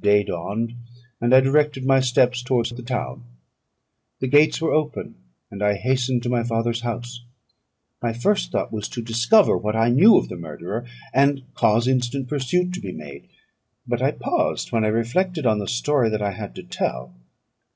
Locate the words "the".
2.70-2.82, 4.18-4.26, 10.30-10.36, 15.60-15.68